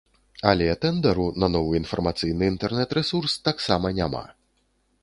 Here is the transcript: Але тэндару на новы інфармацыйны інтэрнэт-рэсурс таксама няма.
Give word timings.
Але 0.51 0.69
тэндару 0.85 1.27
на 1.43 1.49
новы 1.55 1.75
інфармацыйны 1.81 2.51
інтэрнэт-рэсурс 2.55 3.39
таксама 3.51 3.95
няма. 4.01 4.27